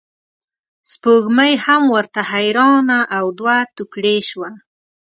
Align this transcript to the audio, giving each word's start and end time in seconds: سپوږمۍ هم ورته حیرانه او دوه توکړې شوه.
سپوږمۍ 0.91 1.53
هم 1.65 1.83
ورته 1.95 2.21
حیرانه 2.31 2.99
او 3.17 3.25
دوه 3.37 3.57
توکړې 3.75 4.15
شوه. 4.29 4.49